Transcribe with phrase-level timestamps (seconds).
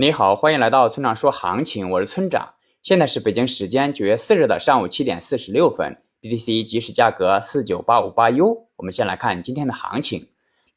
[0.00, 2.54] 你好，欢迎来到村长说行情，我是村长。
[2.82, 8.66] 现在是北京时间九月四日的上午七点四十六分，BTC 即时价格四九八五八 U。
[8.76, 10.28] 我们先来看今天的行情。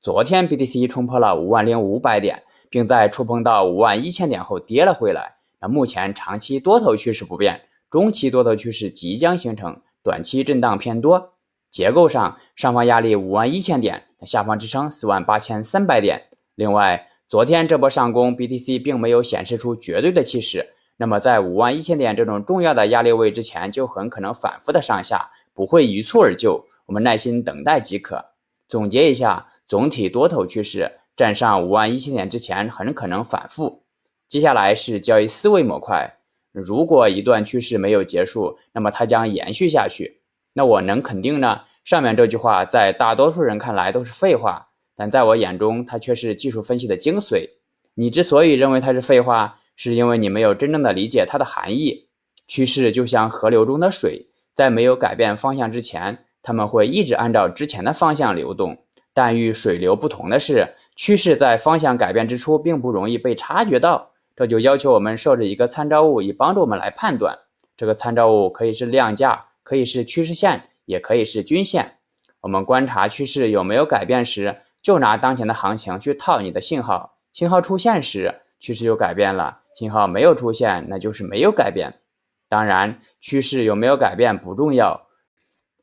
[0.00, 5.34] 昨天 BTC 冲破了五万零五百点，并在触碰到五万一千点后跌了回来。
[5.60, 7.60] 那目前长期多头趋势不变，
[7.90, 11.34] 中期多头趋势即将形成，短期震荡偏多。
[11.70, 16.22] 结构上，上方压力五万一千点，下方支撑四万八千三百点。
[16.54, 20.70] 另外，昨天这波上攻，BTC 并没有显示出绝对的气势。
[20.96, 26.66] 那么，在五万一千点这种重要的压力位之前，就很可能反复的上下，不会一蹴而就。
[26.86, 28.32] 我们耐心等待即可。
[28.68, 33.84] 总结一下，总体多头趋势，站上五万一千点之前，很可能反复。
[34.28, 36.16] 接下来是交易思维模块。
[36.50, 40.22] 如果一段趋势没有结束，那么它将延续下去。
[40.54, 41.60] 那我能肯定呢？
[41.84, 44.69] 上面这句话在大多数人看来都是废话。
[45.00, 47.48] 但在我眼中，它却是技术分析的精髓。
[47.94, 52.10] 你之所以认为它是废话，是因为你没有真正的理解它的含义。
[52.46, 58.76] 趋势就像河流中的水，在没有改变方向之前，它们会一直按照之前的方向流动。
[59.14, 64.10] 但与水流不同的是，趋势在方向改变之初并不容易被察觉到。
[64.36, 67.38] 这就要求我们设置一个参照物，以帮助我们来判断。
[67.74, 71.94] 这个参照物可以是量价，可以是趋势线，也可以是均线。
[72.40, 74.56] 我们观察趋势有没有改变时。
[74.82, 82.00] 就拿当前的行情去套你的信号，信号出现时，趋势就改变了；信号没有出现，那就是没有改变。
[82.48, 85.06] 当然，趋势有没有改变不重要，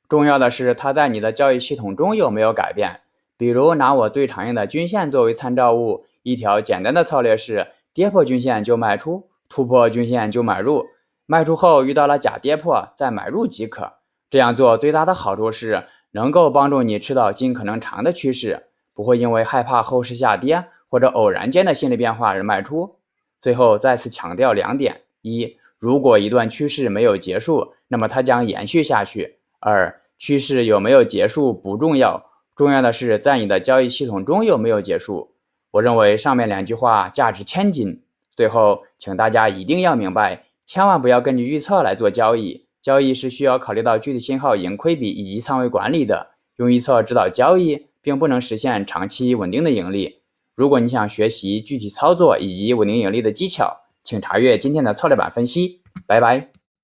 [0.10, 3.02] 重要的是它在你的交易系统中有没有改变。
[3.38, 10.88] 比如拿我最常用的均线作为参照物，一条简单的策略是：跌破均线就卖出，突破均线就买入，
[11.28, 13.94] 卖出后遇到了假跌破再买入即可。
[14.30, 18.64] 这样做最大的好处是能够帮助你吃到尽可能长的趋势。
[18.94, 22.96] 不会因为害怕后市下跌或者偶然间的心理变化而卖出。
[23.40, 35.36] 最后再次强调两点：一，如果一段趋势没有结束，那么它将延续下去；二，趋势有没有结束不重要，重要的是在你的交易系统中有没有结束。
[35.70, 38.02] 我认为上面两句话价值千金。
[38.32, 46.28] 最后，请大家一定要明白，千万不要根据预测来做交易，交易是需要考虑到具体信号、盈亏比以及仓位管理的。
[46.56, 47.88] 用预测指导交易。
[48.08, 50.22] 并不能实现长期稳定的盈利。
[50.56, 55.82] 如果你想学习具体操作以及稳定盈利的技巧，请查阅今天的策略版分析。
[56.08, 56.57] 拜拜。